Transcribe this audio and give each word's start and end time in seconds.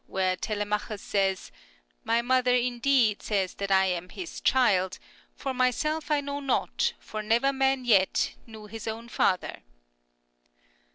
216 0.07 0.57
7), 0.57 0.57
where 0.57 0.65
Telemachus 0.65 1.01
says" 1.03 1.51
My 2.03 2.23
mother 2.23 2.55
indeed 2.55 3.21
says 3.21 3.53
that 3.53 3.69
I 3.69 3.85
am 3.85 4.09
his 4.09 4.41
(child); 4.41 4.97
for 5.35 5.53
myself 5.53 6.09
I 6.09 6.21
know 6.21 6.39
not, 6.39 6.93
for 6.99 7.19
26o 7.19 7.23
CURIOSITIES 7.25 7.37
OF 7.37 7.41
never 7.43 7.53
man 7.53 7.85
yet 7.85 8.35
knew 8.47 8.65
his 8.65 8.87
own 8.87 9.09
father." 9.09 9.61